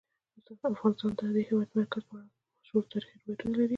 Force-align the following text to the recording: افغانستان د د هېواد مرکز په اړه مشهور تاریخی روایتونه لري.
افغانستان 0.73 1.11
د 1.17 1.21
د 1.35 1.37
هېواد 1.47 1.69
مرکز 1.77 2.03
په 2.09 2.15
اړه 2.19 2.29
مشهور 2.59 2.83
تاریخی 2.91 3.15
روایتونه 3.21 3.53
لري. 3.57 3.69